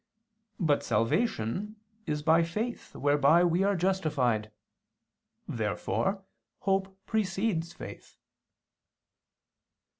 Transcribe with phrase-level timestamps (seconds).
[0.59, 1.75] But salvation
[2.07, 4.49] is by faith whereby we are justified.
[5.47, 6.23] Therefore
[6.61, 8.17] hope precedes faith.